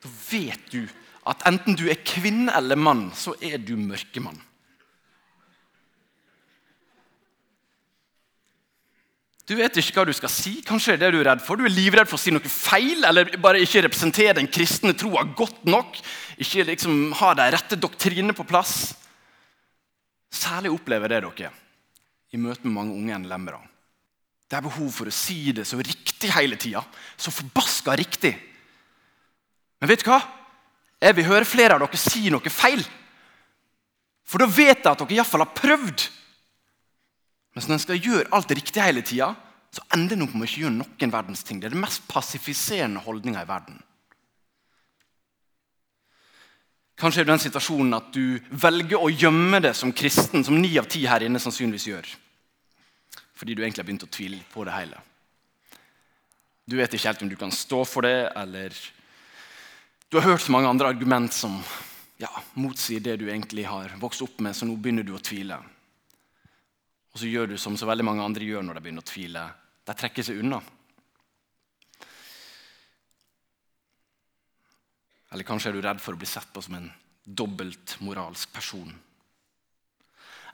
[0.00, 0.84] Da vet du
[1.28, 4.38] at enten du er kvinne eller mann, så er du mørkemann.
[9.50, 10.60] Du vet ikke hva du skal si.
[10.62, 11.58] Kanskje det er det du er redd for.
[11.58, 15.24] Du er livredd for å si noe feil eller bare ikke representere den kristne troa
[15.26, 15.98] godt nok.
[16.38, 18.92] Ikke liksom ha de rette doktrinene på plass.
[20.30, 21.50] Særlig opplever det dere
[22.30, 23.58] i møte med mange unge NLM-ere.
[24.46, 26.84] Det er behov for å si det så riktig hele tida.
[27.18, 28.36] Så forbaska riktig.
[29.82, 30.20] Men vet du hva?
[31.02, 32.86] Jeg vil høre flere av dere si noe feil.
[34.22, 36.06] For da vet jeg at dere iallfall har prøvd.
[37.68, 39.34] Når en skal gjøre alt riktig hele tida,
[39.70, 41.60] så ender en opp med å ikke gjøre noen verdens ting.
[41.60, 43.78] Det er den mest passifiserende holdninga i verden.
[47.00, 50.74] Kanskje er det den situasjonen at du velger å gjemme det som kristen, som ni
[50.76, 52.10] av ti her inne sannsynligvis gjør.
[53.40, 54.98] Fordi du egentlig har begynt å tvile på det hele.
[56.68, 58.74] Du vet ikke helt om du kan stå for det, eller
[60.10, 61.60] Du har hørt så mange andre argument som
[62.18, 65.60] ja, motsier det du egentlig har vokst opp med, så nå begynner du å tvile.
[67.10, 69.44] Og så gjør du som så veldig mange andre gjør når de begynner å tvile.
[69.86, 70.60] De trekker seg unna.
[75.30, 76.90] Eller kanskje er du redd for å bli sett på som en
[77.24, 78.90] dobbeltmoralsk person.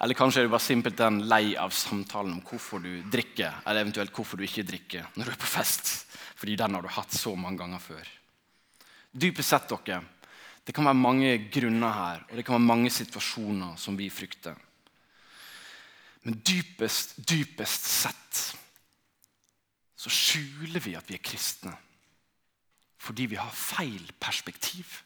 [0.00, 4.12] Eller kanskje er du bare simpelthen lei av samtalen om hvorfor du drikker, eller eventuelt
[4.12, 5.94] hvorfor du ikke drikker når du er på fest.
[6.36, 8.10] Fordi den har du hatt så mange ganger før.
[9.16, 10.02] Dypest sett, dere,
[10.66, 14.58] det kan være mange grunner her, og det kan være mange situasjoner som vi frykter.
[16.26, 18.40] Men dypest, dypest sett
[19.96, 21.74] så skjuler vi at vi er kristne
[23.06, 24.96] fordi vi har feil perspektiv.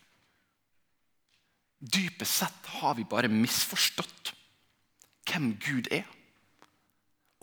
[1.85, 4.31] Dypest sett har vi bare misforstått
[5.29, 6.07] hvem Gud er,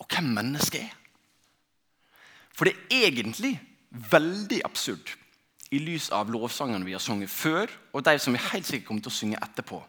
[0.02, 0.96] og hvem mennesket er.
[2.58, 3.54] For det er egentlig
[4.10, 5.14] veldig absurd
[5.70, 9.06] i lys av lovsangene vi har sunget før, og de som vi helt sikkert kommer
[9.06, 9.84] til å synge etterpå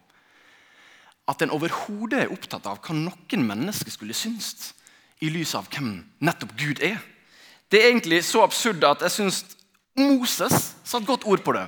[1.29, 4.73] at en overhodet er opptatt av hva noen mennesker skulle synes,
[5.21, 7.01] i lys av hvem nettopp Gud er.
[7.69, 9.43] Det er egentlig så absurd at jeg syns
[9.99, 11.67] Moses satte godt ord på det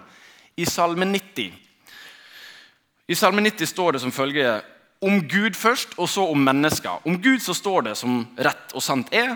[0.60, 1.50] i Salme 90.
[3.10, 4.62] I Salme 90 står det som følger
[5.02, 7.00] om Gud først, og så om mennesker.
[7.08, 9.34] Om Gud så står det som rett og sant er,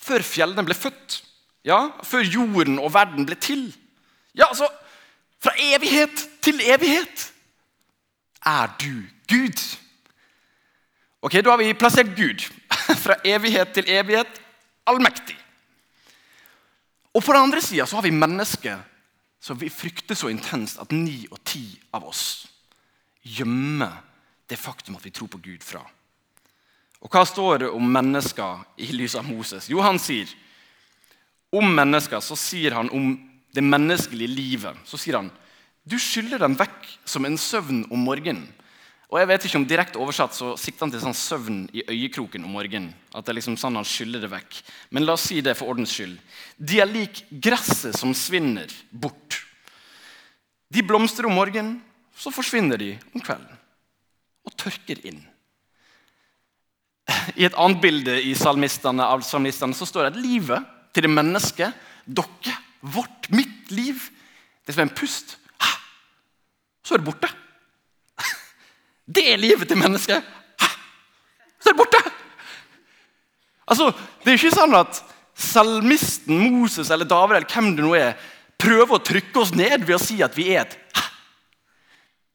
[0.00, 1.22] før fjellene ble født.
[1.64, 3.66] Ja, Før jorden og verden ble til.
[4.32, 4.68] Ja, altså
[5.40, 7.26] Fra evighet til evighet
[8.44, 9.62] er du Gud.
[11.20, 12.42] Ok, Da har vi plassert Gud
[13.04, 14.40] fra evighet til evighet,
[14.88, 15.36] allmektig.
[17.14, 18.78] Og på den andre sida har vi mennesker
[19.40, 21.64] som vi frykter så intenst at ni og ti
[21.96, 22.46] av oss
[23.24, 23.96] gjemmer
[24.50, 25.80] det faktum at vi tror på Gud fra.
[27.00, 29.70] Og hva står det om mennesker i lys av Moses?
[29.70, 30.28] Jo, han sier
[31.56, 33.14] om mennesker så sier han om
[33.50, 34.82] det menneskelige livet.
[34.86, 35.30] Så sier han
[35.88, 38.44] du skyller dem vekk som en søvn om morgenen.
[39.10, 42.44] Og jeg vet ikke om Direkte oversatt så sikter han til sånn søvn i øyekroken
[42.46, 42.92] om morgenen.
[43.10, 44.60] At det er liksom sånn han skyller det vekk.
[44.94, 46.14] Men la oss si det for ordens skyld.
[46.54, 49.40] De er lik gresset som svinner bort.
[50.70, 51.80] De blomstrer om morgenen,
[52.14, 53.58] så forsvinner de om kvelden.
[54.46, 55.18] Og tørker inn.
[57.34, 61.10] I et annet bilde i salmistene, av salmistene så står det at livet til det
[61.10, 61.74] mennesket,
[62.06, 64.06] dere, vårt, mitt liv,
[64.62, 65.34] det som er en pust,
[66.86, 67.28] så er det borte.
[69.10, 70.26] Det er livet til mennesket.
[71.60, 72.02] Så er det borte!
[73.70, 73.90] Altså,
[74.24, 75.00] Det er ikke sånn at
[75.40, 78.16] salmisten, Moses eller David eller hvem det nå er,
[78.60, 80.78] prøver å trykke oss ned ved å si at vi er et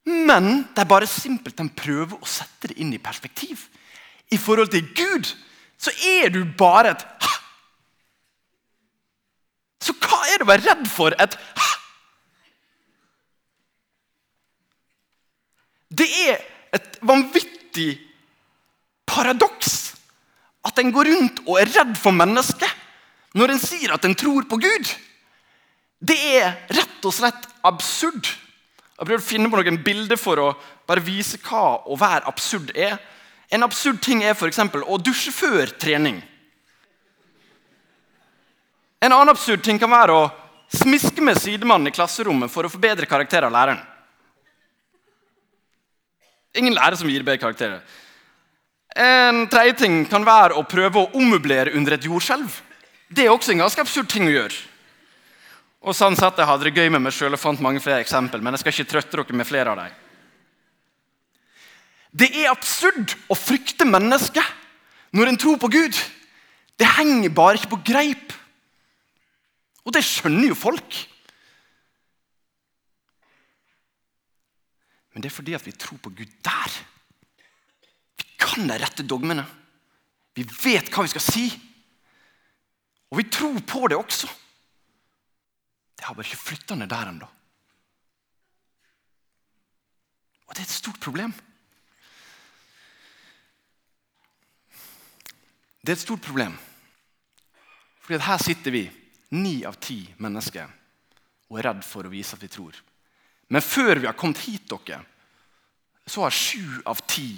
[0.06, 3.68] Men det er bare simpelthen prøver å sette det inn i perspektiv.
[4.30, 5.32] I forhold til Gud
[5.82, 7.06] så er du bare et
[9.86, 11.14] Så hva er det å være redd for?
[11.22, 11.38] Et
[15.96, 16.42] Det er
[16.76, 17.96] et vanvittig
[19.08, 19.96] paradoks
[20.66, 22.84] at en går rundt og er redd for mennesket
[23.36, 24.92] når en sier at en tror på Gud.
[26.00, 28.24] Det er rett og slett absurd.
[28.26, 30.54] Jeg har prøvd å finne på noen bilder for å
[30.88, 32.96] bare vise hva å være absurd er.
[33.52, 34.62] En absurd ting er f.eks.
[34.64, 36.22] å dusje før trening.
[39.04, 40.30] En annen absurd ting kan være å
[40.72, 43.84] smiske med sidemannen i klasserommet for å få bedre karakter av læreren.
[46.56, 47.82] Ingen lærer som gir B-karakterer.
[48.96, 52.62] En tredje ting kan være å prøve å ommøblere under et jordskjelv.
[53.12, 54.56] Det er også en ganske absurd ting å gjøre.
[55.86, 58.42] Og sånn sett Jeg hadde det gøy med meg sjøl og fant mange flere eksempel,
[58.42, 60.02] men jeg skal ikke trøtte dere med flere av dem.
[62.16, 64.48] Det er absurd å frykte mennesket
[65.16, 65.98] når en tror på Gud.
[66.80, 68.32] Det henger bare ikke på greip.
[69.86, 70.98] Og det skjønner jo folk.
[75.16, 76.74] Men det er fordi at vi tror på Gud der.
[78.20, 79.46] Vi kan de rette dogmene.
[80.36, 81.46] Vi vet hva vi skal si.
[83.08, 84.28] Og vi tror på det også.
[85.96, 87.30] Det har bare ikke flytta ned der ennå.
[90.46, 91.32] Og det er et stort problem.
[95.80, 96.58] Det er et stort problem.
[98.04, 98.84] Fordi her sitter vi,
[99.32, 100.68] ni av ti mennesker,
[101.50, 102.76] og er redd for å vise at vi tror.
[103.48, 105.02] Men før vi har kommet hit, dere,
[106.06, 107.30] så har sju av ti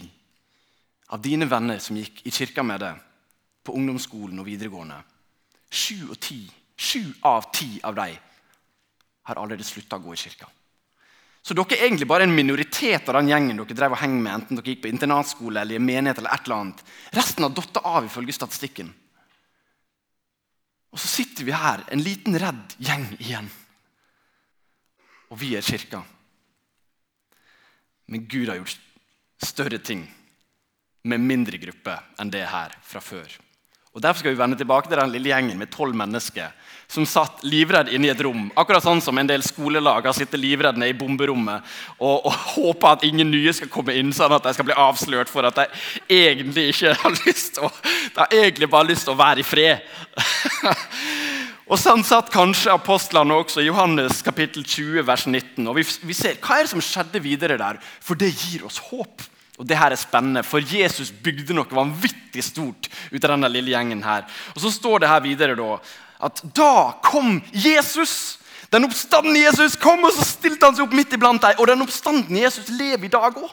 [1.16, 3.00] av dine venner som gikk i kirka med deg
[3.64, 5.00] på ungdomsskolen og videregående
[5.68, 6.46] Sju av ti,
[6.80, 8.14] sju av ti av dem
[9.28, 10.48] har allerede slutta å gå i kirka.
[11.44, 14.32] Så dere er egentlig bare en minoritet av den gjengen dere drev og heng med,
[14.34, 16.22] enten dere gikk på internatskole eller i menighet.
[16.22, 16.84] eller et eller annet.
[17.16, 18.94] Resten har datt av ifølge statistikken.
[20.92, 23.50] Og så sitter vi her, en liten redd gjeng igjen.
[25.32, 26.04] Og vi er kirka.
[28.08, 28.78] Men Gud har gjort
[29.44, 30.06] større ting
[31.08, 33.28] med mindre grupper enn det her fra før.
[33.98, 36.52] Og Derfor skal vi vende tilbake til den lille gjengen med tolv mennesker
[36.88, 38.44] som satt livredd inne i et rom.
[38.54, 41.66] Akkurat sånn som en del skolelag har sittet livredde i bomberommet
[41.98, 45.32] og, og håper at ingen nye skal komme inn, sånn at de skal bli avslørt
[45.34, 45.66] for at de
[46.14, 47.72] egentlig ikke har lyst å,
[48.20, 49.82] de egentlig bare lyst til å være i fred.
[51.68, 55.66] og Sånn satt kanskje apostlene også, i Johannes kapittel 20, vers 19.
[55.68, 57.82] Og vi, vi ser, Hva er det som skjedde videre der?
[58.00, 59.26] For det gir oss håp.
[59.58, 63.74] Og det her er spennende, for Jesus bygde noe vanvittig stort ut av denne lille
[63.74, 64.04] gjengen.
[64.06, 64.24] her.
[64.56, 65.80] Og Så står det her videre da,
[66.24, 68.38] at da kom Jesus.
[68.72, 71.60] Den oppstandende Jesus kom, og så stilte han seg opp midt iblant dem.
[71.60, 73.52] Og den oppstandende Jesus lever i dag òg.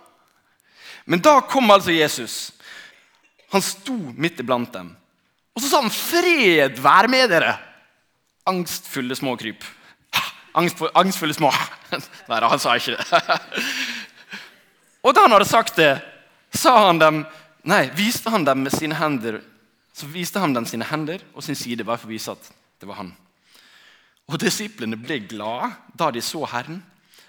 [1.07, 2.53] Men da kom altså Jesus.
[3.53, 4.95] Han sto midt iblant dem.
[5.55, 7.74] Og så sa han, 'Fred være med dere'.
[8.51, 9.65] Angstfulle små kryp.
[10.55, 11.51] Angstfulle små
[12.31, 13.23] Nei han sa ikke det.
[15.05, 15.97] Og da han hadde sagt det,
[16.55, 17.25] sa han dem,
[17.69, 19.41] nei, viste han dem med sine hender
[19.95, 22.49] så viste han dem sine hender og sin side bare for å vise at
[22.83, 23.13] det var han.
[24.27, 26.81] Og Disiplene ble glade da de så Herren.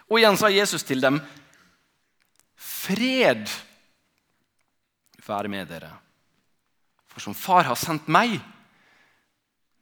[0.10, 1.19] Og igjen sa Jesus til dem,
[2.56, 3.45] 'Fred
[5.28, 5.93] være med dere.'
[7.06, 8.41] For som Far har sendt meg,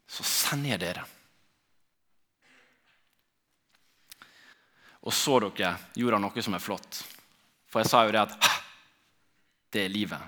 [0.07, 1.05] så sender jeg dere.
[5.03, 7.01] Og så dere, gjorde han noe som er flott.
[7.67, 8.49] For jeg sa jo det at
[9.73, 10.21] det er livet.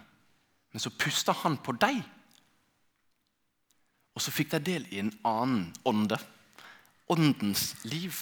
[0.73, 2.01] Men så pusta han på deg.
[4.15, 6.17] Og så fikk de del i en annen ånde.
[7.11, 8.17] Åndens liv.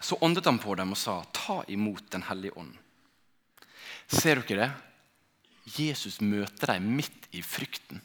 [0.00, 2.78] Så åndet han på dem og sa, 'Ta imot Den hellige ånd'.
[4.08, 4.72] Ser dere det?
[5.78, 8.00] Jesus møter dem midt i frykten.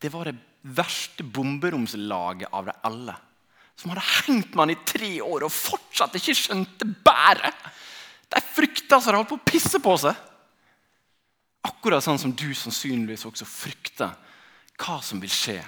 [0.00, 3.16] Det var det verste bomberomslaget av dem alle.
[3.76, 7.70] Som hadde hengt med han i tre år og fortsatt ikke skjønte bæret.
[8.32, 10.18] De frykta så de holdt på å pisse på seg.
[11.66, 14.14] Akkurat sånn som du sannsynligvis også frykter
[14.82, 15.60] hva som vil skje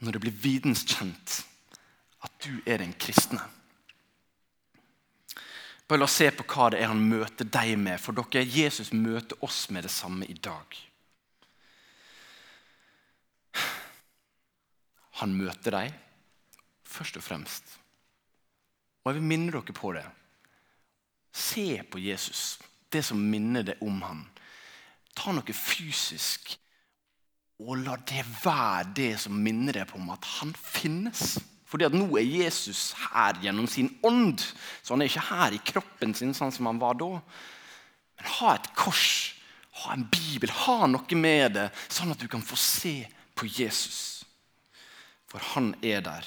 [0.00, 1.40] når det blir videnskjent
[2.24, 3.42] at du er den kristne.
[5.90, 7.98] Bare la oss se på hva det er han møter deg med.
[7.98, 10.76] For dere, Jesus møter oss med det samme i dag.
[15.20, 15.96] Han møter deg
[16.90, 17.76] først og fremst.
[19.04, 20.04] Og jeg vil minne dere på det.
[21.32, 22.58] Se på Jesus,
[22.92, 24.24] det som minner deg om ham.
[25.16, 26.56] Ta noe fysisk,
[27.60, 31.38] og la det være det som minner deg på om at han finnes.
[31.70, 34.42] Fordi at nå er Jesus her gjennom sin ånd.
[34.82, 37.12] Så han er ikke her i kroppen sin sånn som han var da.
[38.18, 39.36] Men ha et kors,
[39.84, 42.94] ha en bibel, ha noe med det, sånn at du kan få se
[43.38, 44.24] på Jesus.
[45.30, 46.26] For han er der.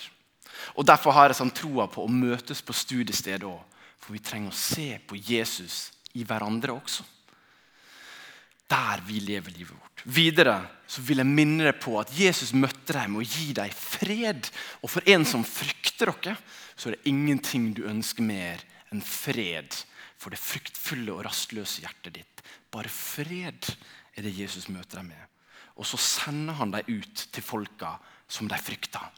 [0.76, 3.62] Og Derfor har jeg sånn troa på å møtes på studiestedet òg.
[4.04, 7.06] For vi trenger å se på Jesus i hverandre også.
[8.70, 10.04] Der vi lever livet vårt.
[10.04, 10.58] Videre
[10.90, 14.50] så vil jeg minne deg på at Jesus møtte deg med å gi deg fred.
[14.82, 16.36] Og for en som frykter dere,
[16.76, 19.76] så er det ingenting du ønsker mer enn fred
[20.20, 22.44] for det fryktfulle og rastløse hjertet ditt.
[22.72, 23.68] Bare fred
[24.16, 25.30] er det Jesus møter deg med.
[25.80, 27.96] Og så sender han deg ut til folka
[28.30, 29.10] som de frykter.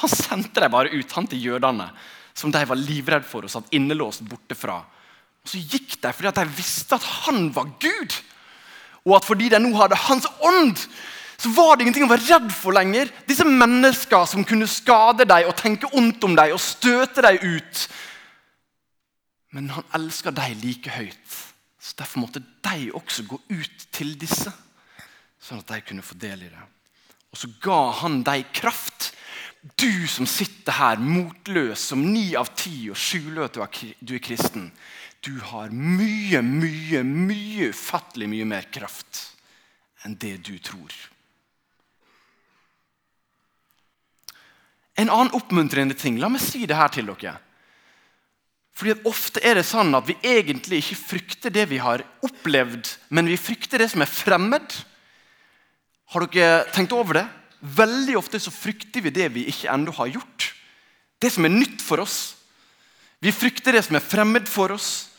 [0.00, 1.90] Han sendte dem bare ut, han til jødene,
[2.34, 4.80] som de var livredde for og satt innelåst borte fra.
[5.40, 8.16] Og Så gikk de fordi de visste at han var Gud.
[9.06, 10.78] Og at fordi de nå hadde Hans ånd,
[11.40, 13.08] så var det ingenting å være redd for lenger.
[13.28, 17.86] Disse menneskene som kunne skade dem og tenke ondt om dem og støte dem ut.
[19.56, 21.38] Men han elska dem like høyt.
[21.80, 24.52] Så Derfor måtte de også gå ut til disse,
[25.40, 26.66] sånn at de kunne få del i det.
[27.32, 29.14] Og så ga han dem kraft.
[29.60, 33.58] Du som sitter her motløs som ni av ti og skjuler at
[34.00, 34.70] du er kristen.
[35.20, 39.26] Du har mye, mye, mye ufattelig mye mer kraft
[40.06, 40.94] enn det du tror.
[44.96, 47.36] En annen oppmuntrende ting, la meg si det her til dere.
[48.76, 53.28] Fordi Ofte er det sånn at vi egentlig ikke frykter det vi har opplevd, men
[53.28, 54.76] vi frykter det som er fremmed.
[56.14, 57.26] Har dere tenkt over det?
[57.60, 60.50] Veldig ofte så frykter vi det vi ikke ennå har gjort.
[61.20, 62.18] Det som er nytt for oss.
[63.20, 65.10] Vi frykter det som er fremmed for oss.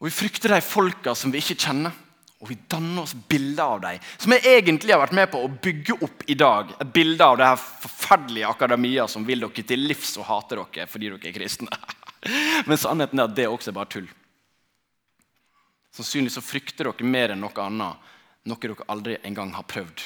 [0.00, 1.92] Og vi frykter de folka som vi ikke kjenner.
[2.44, 5.52] Og vi danner oss bilder av dem, som jeg egentlig har vært med på å
[5.64, 6.74] bygge opp i dag.
[6.82, 10.84] Et bilde av det her forferdelige akademia som vil dere til livs og hater dere
[10.90, 11.78] fordi dere er kristne.
[12.68, 14.10] Men sannheten er at det også er bare tull.
[15.94, 18.12] Sannsynligvis så frykter dere mer enn noe annet,
[18.44, 20.04] noe dere aldri engang har prøvd.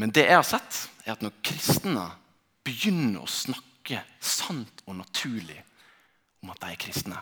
[0.00, 2.08] Men det jeg har sett, er at når kristne
[2.66, 5.60] begynner å snakke sant og naturlig
[6.42, 7.20] om at de er kristne,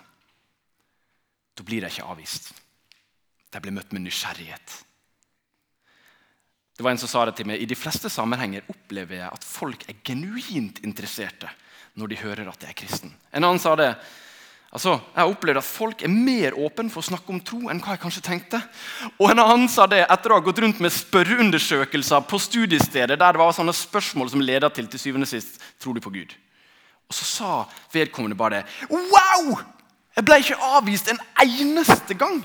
[1.53, 2.53] da blir de ikke avvist.
[3.53, 4.79] De blir møtt med nysgjerrighet.
[6.73, 9.45] Det var En som sa det til meg, i de fleste sammenhenger opplever jeg at
[9.45, 11.51] folk er genuint interesserte
[12.01, 13.13] når de hører at jeg er kristen.
[13.31, 13.91] En annen sa det.
[14.73, 17.81] Altså, Jeg har opplevd at folk er mer åpne for å snakke om tro enn
[17.83, 18.61] hva jeg kanskje tenkte.
[19.21, 23.37] Og en annen sa det etter å ha gått rundt med spørreundersøkelser på studiestedet der
[23.37, 26.33] det var sånne spørsmål som leda til til syvende og sist tror du på Gud.
[27.05, 27.51] Og så sa
[27.93, 28.89] vedkommende bare det.
[28.89, 29.61] Wow!
[30.17, 32.41] Jeg ble ikke avvist en eneste gang.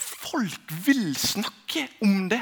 [0.00, 2.40] Folk vil snakke om det.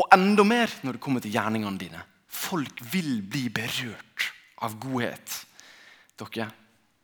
[0.00, 2.00] Og enda mer når det kommer til gjerningene dine.
[2.32, 4.30] Folk vil bli berørt
[4.64, 5.36] av godhet.
[6.16, 6.48] Dere,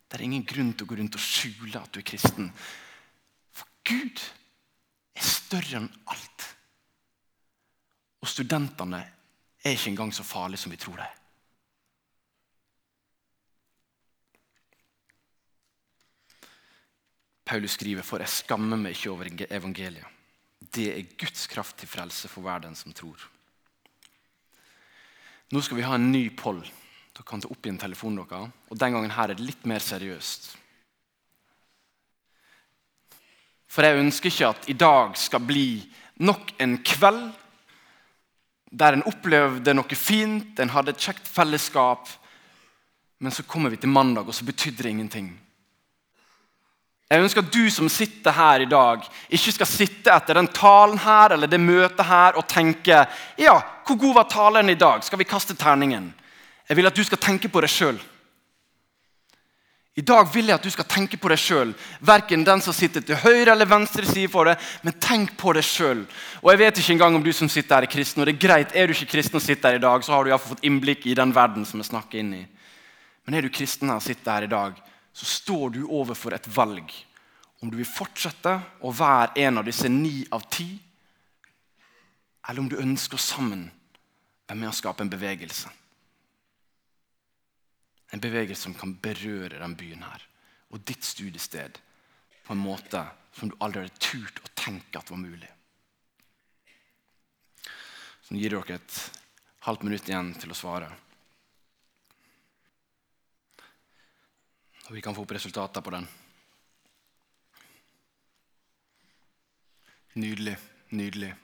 [0.08, 2.48] det er ingen grunn til å gå rundt og skjule at du er kristen.
[3.52, 4.22] For Gud
[5.18, 6.46] er større enn alt.
[8.24, 9.02] Og studentene
[9.62, 11.14] er ikke engang så farlige som vi tror de er.
[17.48, 20.16] Paulus skriver, for jeg skammer meg ikke over evangeliet.
[20.58, 23.22] Det er Guds kraft til frelse for hver den som tror.
[25.48, 26.60] Nå skal vi ha en ny poll.
[27.18, 28.50] Dere kan ta opp en telefonen deres.
[28.70, 30.52] Og Den gangen her er det litt mer seriøst.
[33.68, 35.82] For jeg ønsker ikke at i dag skal bli
[36.22, 37.24] nok en kveld
[38.70, 42.06] der en opplevde noe fint, en hadde et kjekt fellesskap,
[43.18, 45.30] men så kommer vi til mandag, og så betydde det ingenting.
[47.08, 49.02] Jeg ønsker at du som sitter her i dag,
[49.32, 53.02] ikke skal sitte etter den talen her eller det møtet her og tenke
[53.40, 53.56] ja,
[53.86, 55.02] hvor god var talen i dag?
[55.02, 56.12] Skal vi kaste terningen?
[56.68, 57.98] Jeg vil at du skal tenke på deg sjøl.
[59.98, 61.72] I dag vil jeg at du skal tenke på deg sjøl.
[62.06, 65.66] Verken den som sitter til høyre eller venstre side for deg, men tenk på deg
[65.66, 66.04] sjøl.
[66.38, 68.22] Og jeg vet ikke engang om du som sitter her er kristen.
[68.22, 70.22] og det Er greit, er du ikke kristen og sitter her i dag, så har
[70.22, 72.44] du iallfall fått innblikk i den verden som jeg snakker inn i.
[73.26, 74.78] Men er du kristen her og sitter her i dag,
[75.12, 76.94] så står du overfor et valg.
[77.58, 78.54] Om du vil fortsette
[78.86, 80.68] å være en av disse ni av ti,
[82.48, 83.66] eller om du ønsker sammen
[84.46, 85.74] være med å skape en bevegelse.
[88.12, 90.24] En bevegelse som kan berøre den byen her
[90.68, 91.78] og ditt studiested
[92.44, 93.02] på en måte
[93.36, 95.50] som du aldri hadde turt å tenke at var mulig.
[98.22, 98.96] Så nå gir dere et
[99.64, 100.88] halvt minutt igjen til å svare.
[104.88, 106.08] Og vi kan få opp resultater på den.
[110.18, 110.56] Nydelig.
[110.96, 111.34] Nydelig.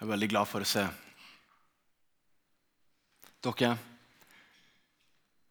[0.00, 0.86] Jeg er veldig glad for å se
[3.44, 3.76] dere.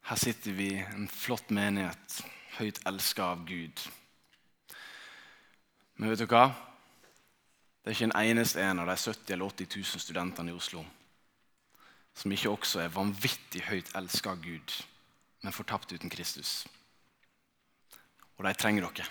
[0.09, 2.21] Her sitter vi, en flott menighet,
[2.57, 3.83] høyt elska av Gud.
[5.99, 6.47] Men vet du hva?
[7.83, 10.85] Det er ikke en eneste en av de 70 eller 80 000 studentene i Oslo
[12.19, 14.73] som ikke også er vanvittig høyt elska av Gud,
[15.43, 16.65] men fortapt uten Kristus.
[18.37, 19.07] Og de trenger dere.